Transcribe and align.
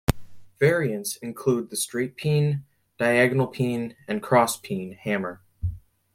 Variants 0.59 1.17
include 1.17 1.69
the 1.69 1.75
straight-peen, 1.75 2.65
diagonal-peen, 2.97 3.95
and 4.07 4.19
cross-peen 4.19 4.93
hammer. 4.95 5.43